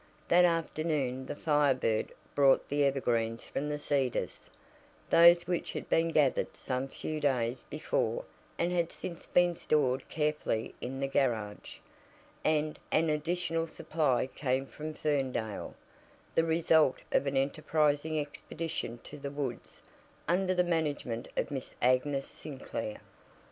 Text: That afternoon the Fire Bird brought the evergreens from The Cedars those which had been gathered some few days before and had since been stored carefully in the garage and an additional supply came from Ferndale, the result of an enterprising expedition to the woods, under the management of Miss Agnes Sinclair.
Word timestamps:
That 0.29 0.45
afternoon 0.45 1.27
the 1.27 1.35
Fire 1.35 1.75
Bird 1.75 2.11
brought 2.33 2.69
the 2.69 2.83
evergreens 2.85 3.43
from 3.45 3.69
The 3.69 3.77
Cedars 3.77 4.49
those 5.11 5.43
which 5.45 5.73
had 5.73 5.89
been 5.91 6.09
gathered 6.09 6.55
some 6.55 6.87
few 6.87 7.19
days 7.19 7.65
before 7.65 8.25
and 8.57 8.71
had 8.71 8.91
since 8.91 9.27
been 9.27 9.53
stored 9.53 10.09
carefully 10.09 10.73
in 10.81 10.99
the 10.99 11.07
garage 11.07 11.75
and 12.43 12.79
an 12.91 13.11
additional 13.11 13.67
supply 13.67 14.25
came 14.25 14.65
from 14.65 14.95
Ferndale, 14.95 15.75
the 16.33 16.45
result 16.45 16.97
of 17.11 17.27
an 17.27 17.37
enterprising 17.37 18.19
expedition 18.19 18.97
to 19.03 19.19
the 19.19 19.29
woods, 19.29 19.83
under 20.27 20.55
the 20.55 20.63
management 20.63 21.27
of 21.37 21.51
Miss 21.51 21.75
Agnes 21.79 22.25
Sinclair. 22.25 23.01